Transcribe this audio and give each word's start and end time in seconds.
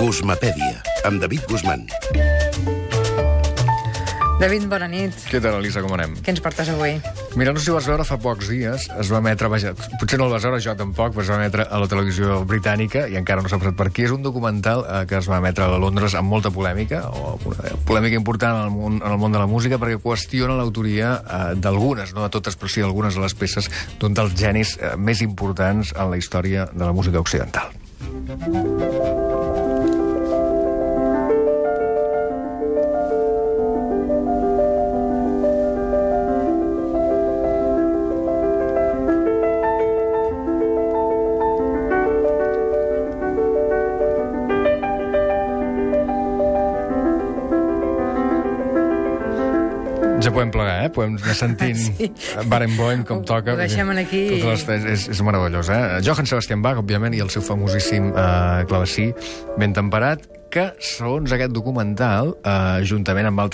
Guzmapèdia, 0.00 0.80
amb 1.04 1.20
David 1.20 1.42
Guzmán. 1.44 1.82
David, 4.40 4.62
bona 4.72 4.86
nit. 4.88 5.12
Què 5.28 5.36
tal, 5.44 5.58
Elisa, 5.58 5.82
com 5.84 5.92
anem? 5.92 6.14
Què 6.24 6.32
ens 6.32 6.40
portes 6.40 6.70
avui? 6.72 6.94
Mira, 7.36 7.52
no 7.52 7.60
sé 7.60 7.66
si 7.66 7.72
ho 7.74 7.74
vas 7.76 7.84
veure 7.90 8.06
fa 8.08 8.16
pocs 8.16 8.48
dies, 8.48 8.86
es 8.88 9.10
va 9.12 9.18
emetre, 9.20 9.50
vaja, 9.52 9.74
potser 10.00 10.16
no 10.16 10.30
el 10.30 10.32
vas 10.32 10.46
veure 10.48 10.62
jo 10.64 10.72
tampoc, 10.78 11.12
però 11.12 11.26
es 11.26 11.28
va 11.28 11.36
emetre 11.36 11.66
a 11.68 11.82
la 11.82 11.88
televisió 11.92 12.38
britànica, 12.48 13.04
i 13.12 13.18
encara 13.20 13.44
no 13.44 13.52
s'ha 13.52 13.60
posat 13.60 13.76
per 13.76 13.90
aquí, 13.90 14.06
és 14.08 14.16
un 14.16 14.24
documental 14.24 14.86
eh, 14.86 15.02
que 15.10 15.20
es 15.20 15.28
va 15.28 15.42
emetre 15.44 15.68
a 15.68 15.76
Londres 15.84 16.16
amb 16.16 16.32
molta 16.32 16.48
polèmica, 16.54 17.02
o 17.12 17.36
una 17.52 17.76
polèmica 17.84 18.16
important 18.16 18.56
en 18.62 18.70
el 18.70 18.74
món, 18.78 18.98
en 19.04 19.12
el 19.12 19.20
món 19.20 19.36
de 19.36 19.44
la 19.44 19.50
música, 19.52 19.76
perquè 19.76 20.00
qüestiona 20.00 20.56
l'autoria 20.56 21.12
eh, 21.20 21.44
d'algunes, 21.60 22.16
no 22.16 22.24
de 22.24 22.32
totes, 22.32 22.56
però 22.56 22.72
sí 22.72 22.80
d'algunes 22.80 23.20
de 23.20 23.26
les 23.28 23.36
peces 23.36 23.68
d'un 24.00 24.16
dels 24.16 24.32
genis 24.32 24.78
eh, 24.80 24.96
més 24.96 25.20
importants 25.20 25.92
en 25.92 26.08
la 26.08 26.24
història 26.24 26.70
de 26.72 26.86
la 26.86 26.96
música 26.96 27.20
occidental. 27.20 27.76
Ja 50.20 50.28
podem 50.34 50.50
plegar, 50.52 50.84
eh? 50.84 50.88
Podem 50.92 51.14
anar 51.16 51.34
sentint 51.38 51.78
Sí. 51.86 52.10
sí. 52.12 52.48
Barenboim 52.50 53.04
com 53.08 53.22
Ho- 53.22 53.24
toca. 53.24 53.54
ho 53.54 53.56
deixem 53.56 53.88
aquí. 53.96 54.26
Totes 54.42 54.66
les, 54.68 54.84
és, 54.92 55.06
és 55.14 55.22
meravellós, 55.24 55.70
eh? 55.72 56.00
Johann 56.04 56.28
Sebastian 56.28 56.60
Bach, 56.62 56.76
òbviament, 56.82 57.14
i 57.16 57.22
el 57.24 57.30
seu 57.32 57.42
famosíssim 57.42 58.10
eh, 58.12 58.66
clavecí 58.68 59.08
ben 59.58 59.72
temperat, 59.76 60.26
que, 60.50 60.64
segons 60.82 61.30
aquest 61.32 61.52
documental, 61.54 62.34
eh, 62.44 62.82
juntament 62.84 63.28
amb 63.30 63.38
altres 63.40 63.48